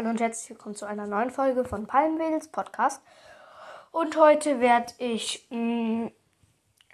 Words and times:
Hallo 0.00 0.08
und 0.08 0.20
herzlich 0.22 0.48
willkommen 0.48 0.74
zu 0.74 0.86
einer 0.86 1.06
neuen 1.06 1.30
Folge 1.30 1.62
von 1.62 1.86
Palmwedels 1.86 2.48
Podcast. 2.48 3.02
Und 3.90 4.16
heute 4.16 4.58
werde 4.58 4.94
ich 4.96 5.46
mh, 5.50 5.58
mm, 5.58 6.12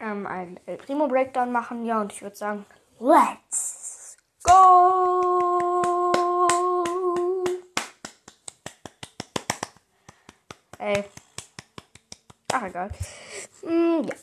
ähm, 0.01 0.27
einen 0.27 0.59
El 0.67 0.77
Primo 0.77 1.07
Breakdown 1.07 1.53
machen. 1.53 1.85
Ja, 1.85 2.01
und 2.01 2.13
ich 2.13 2.21
würde 2.21 2.35
sagen, 2.35 2.67
let's 2.99 4.17
go! 4.43 6.11
Ey. 10.81 11.05
Ach, 12.53 12.63
egal. 12.65 12.91
Mm, 13.63 14.03
ja. 14.03 14.15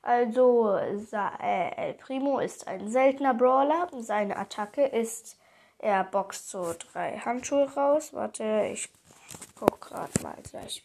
Also, 0.00 0.78
äh, 0.78 1.88
El 1.88 1.92
Primo 1.92 2.38
ist 2.38 2.66
ein 2.68 2.88
seltener 2.88 3.34
Brawler. 3.34 3.90
Seine 3.98 4.38
Attacke 4.38 4.86
ist 4.86 5.36
er 5.84 6.02
boxt 6.02 6.48
so 6.48 6.74
drei 6.78 7.18
Handschuhe 7.18 7.70
raus. 7.74 8.14
Warte, 8.14 8.70
ich 8.72 8.88
guck 9.54 9.82
gerade 9.82 10.22
mal 10.22 10.36
gleich, 10.50 10.82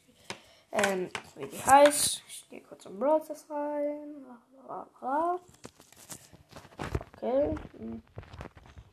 ähm, 0.73 1.09
wie 1.35 1.45
die 1.45 1.57
heißt. 1.57 2.21
Ich 2.27 2.49
gehe 2.49 2.61
kurz 2.61 2.85
im 2.85 2.99
Browser 2.99 3.35
rein. 3.49 4.25
Okay. 7.17 7.55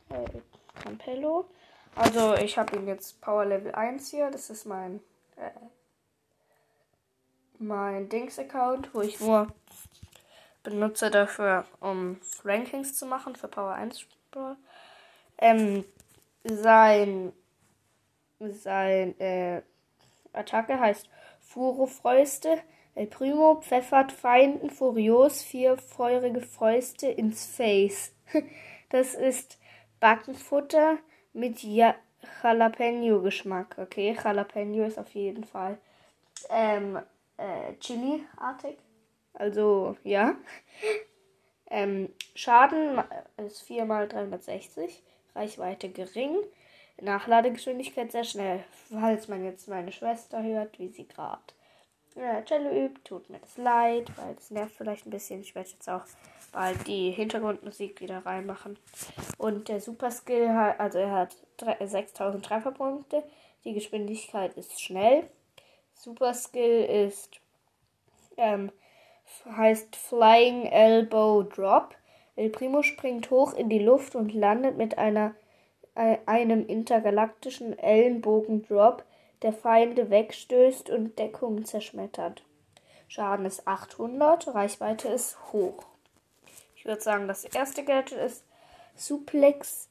Hey, 0.07 0.41
Campello. 0.81 1.49
Also 1.95 2.35
ich 2.35 2.57
habe 2.57 2.77
ihn 2.77 2.87
jetzt 2.87 3.19
Power 3.19 3.45
Level 3.45 3.75
1 3.75 4.09
hier. 4.09 4.31
Das 4.31 4.49
ist 4.49 4.65
mein 4.65 5.01
äh, 5.35 5.51
mein 7.59 8.07
Dings-Account, 8.07 8.93
wo 8.93 9.01
ich 9.01 9.19
nur 9.19 9.47
benutze 10.63 11.11
dafür, 11.11 11.65
um 11.81 12.21
Rankings 12.45 12.97
zu 12.97 13.05
machen 13.05 13.35
für 13.35 13.49
Power 13.49 13.73
1 13.73 14.05
Brawl. 14.31 14.55
Ähm, 15.39 15.83
sein 16.49 17.33
sein 18.39 19.19
äh, 19.19 19.61
Attacke 20.33 20.79
heißt 20.79 21.09
Furo-Fäuste. 21.41 22.59
El 22.95 23.07
Primo 23.07 23.61
pfeffert 23.61 24.11
Feinden 24.11 24.69
furios 24.69 25.43
vier 25.43 25.77
feurige 25.77 26.41
Fäuste 26.41 27.07
ins 27.07 27.45
Face. 27.45 28.13
Das 28.89 29.15
ist 29.15 29.59
Backenfutter 29.99 30.97
mit 31.33 31.61
ja 31.61 31.93
Jalapeno-Geschmack. 32.41 33.77
Okay, 33.77 34.17
Jalapeno 34.23 34.85
ist 34.85 34.97
auf 34.97 35.09
jeden 35.09 35.43
Fall 35.43 35.77
ähm, 36.49 36.97
äh, 37.35 37.73
Chili-artig. 37.81 38.77
Also, 39.33 39.97
ja. 40.03 40.35
Ähm, 41.69 42.07
Schaden 42.33 42.97
ist 43.35 43.61
4 43.63 43.83
mal 43.83 44.07
360. 44.07 45.03
Reichweite 45.37 45.89
gering, 45.89 46.35
Nachladegeschwindigkeit 46.99 48.11
sehr 48.11 48.23
schnell. 48.23 48.63
Falls 48.91 49.27
man 49.27 49.45
jetzt 49.45 49.67
meine 49.67 49.91
Schwester 49.91 50.43
hört, 50.43 50.79
wie 50.79 50.89
sie 50.89 51.07
gerade 51.07 51.41
ja, 52.17 52.41
Cello 52.43 52.69
übt, 52.71 53.01
tut 53.03 53.29
mir 53.29 53.39
das 53.39 53.57
leid, 53.57 54.11
weil 54.17 54.35
es 54.37 54.49
nervt 54.49 54.75
vielleicht 54.75 55.05
ein 55.05 55.11
bisschen. 55.11 55.41
Ich 55.41 55.53
werde 55.55 55.69
jetzt 55.69 55.89
auch 55.89 56.03
bald 56.51 56.87
die 56.87 57.11
Hintergrundmusik 57.11 58.01
wieder 58.01 58.25
reinmachen. 58.25 58.77
Und 59.37 59.69
der 59.69 59.79
Super 59.79 60.11
Skill 60.11 60.49
hat, 60.49 60.79
also 60.79 60.97
er 60.97 61.11
hat 61.11 61.35
6000 61.79 62.43
Trefferpunkte. 62.43 63.23
Die 63.63 63.73
Geschwindigkeit 63.73 64.55
ist 64.55 64.81
schnell. 64.81 65.29
Super 65.93 66.33
Skill 66.33 66.85
ist, 66.85 67.39
ähm, 68.37 68.71
heißt 69.45 69.95
Flying 69.95 70.65
Elbow 70.65 71.43
Drop. 71.43 71.95
El 72.37 72.51
Primo 72.51 72.83
springt 72.83 73.31
hoch 73.31 73.53
in 73.53 73.67
die 73.67 73.79
Luft 73.79 74.15
und 74.15 74.33
landet 74.33 74.77
mit 74.77 74.97
einer, 74.99 75.33
äh, 75.95 76.19
einem 76.27 76.67
intergalaktischen 76.67 77.77
Ellenbogendrop, 77.77 79.03
der 79.41 79.53
Feinde 79.53 80.11
wegstößt 80.11 80.89
und 80.91 81.17
Deckung 81.17 81.65
zerschmettert. 81.65 82.43
Schaden 83.07 83.45
ist 83.45 83.67
800, 83.67 84.53
Reichweite 84.53 85.09
ist 85.09 85.37
hoch. 85.51 85.83
Ich 86.75 86.85
würde 86.85 87.01
sagen, 87.01 87.27
das 87.27 87.43
erste 87.43 87.83
Gadget 87.83 88.19
ist 88.19 88.45
Suplex, 88.95 89.89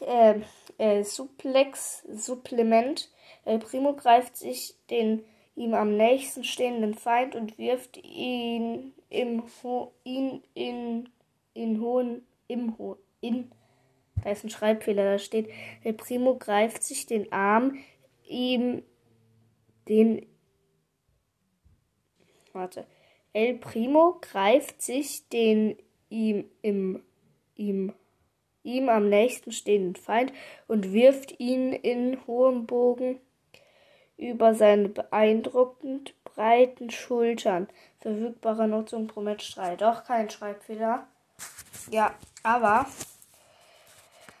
äh, 0.00 0.40
äh, 0.78 1.04
Suplex 1.04 2.02
Supplement. 2.12 3.08
El 3.44 3.60
Primo 3.60 3.94
greift 3.94 4.36
sich 4.36 4.74
den 4.90 5.24
ihm 5.58 5.74
am 5.74 5.96
nächsten 5.96 6.44
stehenden 6.44 6.94
Feind 6.94 7.34
und 7.34 7.58
wirft 7.58 7.96
ihn 7.98 8.94
im 9.10 9.42
Ho 9.62 9.92
ihn 10.04 10.42
in 10.54 11.08
in 11.54 11.80
hohen 11.80 12.26
im 12.46 12.78
Ho 12.78 12.96
in 13.20 13.50
da 14.22 14.30
ist 14.30 14.44
ein 14.44 14.50
Schreibfehler, 14.50 15.04
da 15.04 15.18
steht 15.18 15.48
der 15.84 15.92
Primo 15.92 16.36
greift 16.36 16.82
sich 16.82 17.06
den 17.06 17.32
Arm 17.32 17.78
ihm 18.26 18.82
den 19.88 20.26
warte 22.52 22.86
El 23.32 23.54
Primo 23.54 24.18
greift 24.20 24.80
sich 24.80 25.28
den 25.28 25.76
ihm 26.08 26.44
im 26.62 27.02
ihm 27.56 27.92
ihm 28.62 28.88
am 28.88 29.08
nächsten 29.08 29.50
stehenden 29.50 29.96
Feind 29.96 30.32
und 30.66 30.92
wirft 30.92 31.40
ihn 31.40 31.72
in 31.72 32.26
hohem 32.26 32.66
Bogen 32.66 33.18
über 34.18 34.54
seine 34.54 34.88
beeindruckend 34.88 36.12
breiten 36.24 36.90
Schultern. 36.90 37.68
Verfügbare 38.00 38.68
Nutzung 38.68 39.06
pro 39.06 39.20
Match 39.20 39.54
3. 39.54 39.76
Doch 39.76 40.04
kein 40.04 40.28
Schreibfehler. 40.28 41.06
Ja, 41.90 42.12
aber 42.42 42.86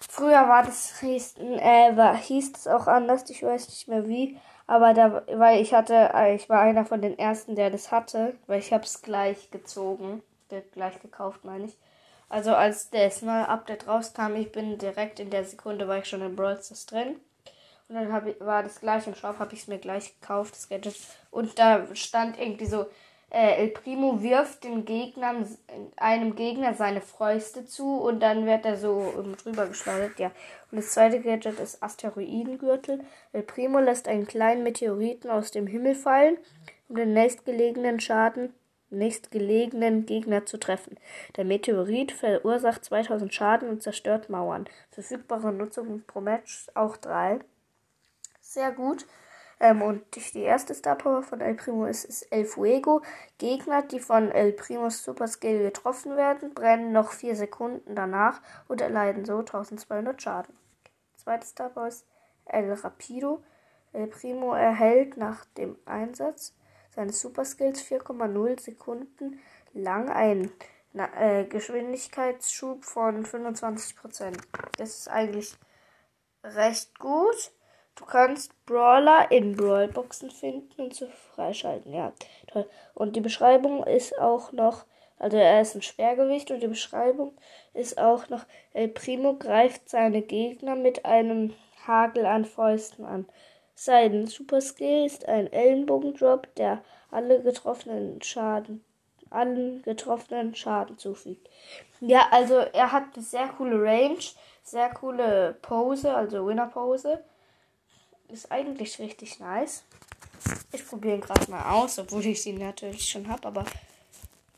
früher 0.00 0.48
war 0.48 0.64
das 0.64 1.00
hieß, 1.00 1.36
äh, 1.38 1.96
war, 1.96 2.16
hieß 2.16 2.52
es 2.56 2.66
auch 2.66 2.86
anders, 2.86 3.28
ich 3.30 3.42
weiß 3.42 3.68
nicht 3.68 3.88
mehr 3.88 4.06
wie. 4.08 4.38
Aber 4.66 4.92
da, 4.92 5.22
weil 5.32 5.62
ich 5.62 5.72
hatte, 5.72 6.10
äh, 6.12 6.34
ich 6.34 6.48
war 6.50 6.60
einer 6.60 6.84
von 6.84 7.00
den 7.00 7.18
ersten, 7.18 7.54
der 7.54 7.70
das 7.70 7.90
hatte, 7.90 8.36
weil 8.46 8.58
ich 8.58 8.72
hab's 8.72 9.00
gleich 9.00 9.50
gezogen, 9.50 10.22
gleich 10.72 11.00
gekauft, 11.00 11.44
meine 11.44 11.64
ich. 11.64 11.78
Also 12.28 12.54
als 12.54 12.90
das 12.90 13.22
neue 13.22 13.48
Update 13.48 13.86
rauskam, 13.86 14.34
ich 14.36 14.52
bin 14.52 14.76
direkt 14.76 15.20
in 15.20 15.30
der 15.30 15.44
Sekunde, 15.44 15.88
war 15.88 15.98
ich 15.98 16.04
schon 16.04 16.20
in 16.20 16.36
Brawl 16.36 16.60
drin. 16.86 17.16
Und 17.88 17.94
dann 17.94 18.28
ich, 18.28 18.40
war 18.40 18.62
das 18.62 18.80
gleich 18.80 19.06
im 19.06 19.14
Shop, 19.14 19.38
habe 19.38 19.54
ich 19.54 19.62
es 19.62 19.68
mir 19.68 19.78
gleich 19.78 20.20
gekauft, 20.20 20.54
das 20.54 20.68
Gadget. 20.68 20.96
Und 21.30 21.58
da 21.58 21.86
stand 21.94 22.38
irgendwie 22.38 22.66
so, 22.66 22.86
äh, 23.30 23.62
El 23.62 23.68
Primo 23.68 24.22
wirft 24.22 24.64
den 24.64 24.84
Gegnern, 24.84 25.46
einem 25.96 26.34
Gegner 26.34 26.74
seine 26.74 27.00
Fäuste 27.00 27.64
zu 27.66 27.98
und 27.98 28.20
dann 28.20 28.46
wird 28.46 28.64
er 28.64 28.76
so 28.76 29.12
drüber 29.42 29.66
geschleudert, 29.66 30.18
ja. 30.18 30.30
Und 30.70 30.78
das 30.78 30.90
zweite 30.92 31.20
Gadget 31.20 31.58
ist 31.60 31.82
Asteroidengürtel. 31.82 33.04
El 33.32 33.42
Primo 33.42 33.78
lässt 33.80 34.08
einen 34.08 34.26
kleinen 34.26 34.62
Meteoriten 34.62 35.30
aus 35.30 35.50
dem 35.50 35.66
Himmel 35.66 35.94
fallen, 35.94 36.38
um 36.88 36.96
den 36.96 37.12
nächstgelegenen 37.12 38.00
Schaden, 38.00 38.54
nächstgelegenen 38.90 40.06
Gegner 40.06 40.46
zu 40.46 40.58
treffen. 40.58 40.98
Der 41.36 41.44
Meteorit 41.44 42.12
verursacht 42.12 42.84
2000 42.84 43.32
Schaden 43.32 43.68
und 43.68 43.82
zerstört 43.82 44.30
Mauern. 44.30 44.66
Verfügbare 44.90 45.52
Nutzung 45.52 46.02
pro 46.06 46.20
Match 46.22 46.68
auch 46.74 46.96
drei 46.96 47.40
sehr 48.48 48.72
gut. 48.72 49.06
Ähm, 49.60 49.82
und 49.82 50.02
die 50.14 50.40
erste 50.40 50.74
Star 50.74 50.96
Power 50.96 51.22
von 51.22 51.40
El 51.40 51.54
Primo 51.54 51.86
ist, 51.86 52.04
ist 52.04 52.22
El 52.32 52.44
Fuego. 52.44 53.02
Gegner, 53.38 53.82
die 53.82 54.00
von 54.00 54.30
El 54.30 54.52
Primos 54.52 55.02
Super 55.02 55.26
Skill 55.26 55.62
getroffen 55.62 56.16
werden, 56.16 56.54
brennen 56.54 56.92
noch 56.92 57.12
4 57.12 57.36
Sekunden 57.36 57.94
danach 57.94 58.40
und 58.68 58.80
erleiden 58.80 59.24
so 59.24 59.38
1200 59.38 60.20
Schaden. 60.22 60.56
Zweite 61.16 61.46
Star 61.46 61.70
Power 61.70 61.88
ist 61.88 62.06
El 62.44 62.72
Rapido. 62.72 63.42
El 63.92 64.06
Primo 64.06 64.54
erhält 64.54 65.16
nach 65.16 65.44
dem 65.56 65.76
Einsatz 65.86 66.54
seines 66.94 67.20
Super 67.20 67.44
Skills 67.44 67.82
4,0 67.82 68.60
Sekunden 68.60 69.40
lang 69.72 70.08
einen 70.08 70.52
äh, 70.94 71.44
Geschwindigkeitsschub 71.44 72.84
von 72.84 73.24
25%. 73.24 74.36
Das 74.78 74.90
ist 74.90 75.08
eigentlich 75.08 75.56
recht 76.44 76.98
gut. 76.98 77.52
Du 77.98 78.04
kannst 78.04 78.52
Brawler 78.64 79.28
in 79.32 79.56
Brawlboxen 79.56 80.30
finden 80.30 80.82
und 80.82 80.94
zu 80.94 81.08
freischalten. 81.34 81.92
Ja, 81.92 82.12
toll. 82.46 82.68
Und 82.94 83.16
die 83.16 83.20
Beschreibung 83.20 83.82
ist 83.82 84.16
auch 84.20 84.52
noch, 84.52 84.84
also 85.18 85.36
er 85.36 85.60
ist 85.60 85.74
ein 85.74 85.82
Schwergewicht 85.82 86.52
und 86.52 86.62
die 86.62 86.68
Beschreibung 86.68 87.32
ist 87.74 87.98
auch 87.98 88.28
noch, 88.28 88.46
El 88.72 88.86
Primo 88.86 89.34
greift 89.34 89.88
seine 89.88 90.22
Gegner 90.22 90.76
mit 90.76 91.04
einem 91.04 91.54
Hagel 91.88 92.24
an 92.24 92.44
Fäusten 92.44 93.04
an. 93.04 93.26
Sein 93.74 94.28
Super 94.28 94.60
Skill 94.60 95.04
ist 95.04 95.26
ein 95.26 95.52
Ellenbogendrop, 95.52 96.54
der 96.54 96.84
alle 97.10 97.42
getroffenen 97.42 98.22
Schaden, 98.22 98.84
allen 99.30 99.82
getroffenen 99.82 100.54
Schaden 100.54 100.98
zufügt. 100.98 101.48
Ja, 102.00 102.28
also 102.30 102.58
er 102.58 102.92
hat 102.92 103.14
eine 103.14 103.24
sehr 103.24 103.48
coole 103.48 103.82
Range, 103.82 104.24
sehr 104.62 104.90
coole 104.90 105.56
Pose, 105.62 106.14
also 106.14 106.46
Winner 106.46 106.68
Pose 106.68 107.24
ist 108.28 108.50
eigentlich 108.50 108.98
richtig 108.98 109.40
nice. 109.40 109.84
Ich 110.72 110.86
probiere 110.86 111.16
ihn 111.16 111.20
gerade 111.20 111.50
mal 111.50 111.70
aus, 111.72 111.98
obwohl 111.98 112.24
ich 112.26 112.46
ihn 112.46 112.58
natürlich 112.58 113.08
schon 113.08 113.28
habe, 113.28 113.48
aber 113.48 113.64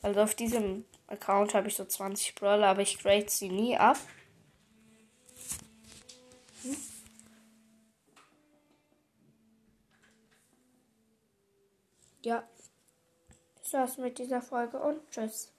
also 0.03 0.21
auf 0.21 0.35
diesem 0.35 0.85
Account 1.07 1.55
habe 1.55 1.69
ich 1.69 1.77
so 1.77 1.85
20 1.85 2.35
Brawler, 2.35 2.69
aber 2.69 2.83
ich 2.83 2.99
grade 2.99 3.29
sie 3.29 3.49
nie 3.49 3.77
ab. 3.77 3.99
Hm? 6.63 6.77
Ja, 12.23 12.49
das 13.63 13.73
war's 13.73 13.99
mit 13.99 14.19
dieser 14.19 14.43
Folge 14.43 14.79
und 14.79 15.01
tschüss. 15.11 15.53